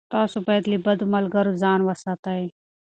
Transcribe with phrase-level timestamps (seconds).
[0.13, 2.43] تاسو باید له بدو ملګرو ځان وساتئ.